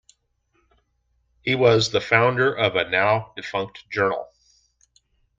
He 1.43 1.53
was 1.53 1.91
the 1.91 2.01
founder 2.01 2.51
of 2.51 2.75
a 2.75 2.89
now-defunct 2.89 3.87
journal. 3.91 4.33